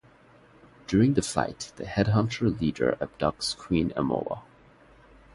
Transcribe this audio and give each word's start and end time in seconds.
During 0.87 1.13
the 1.13 1.21
fight, 1.21 1.73
the 1.75 1.83
headhunter 1.83 2.59
leader 2.59 2.97
abducts 2.99 3.55
Queen 3.55 3.91
Amoa. 3.95 4.41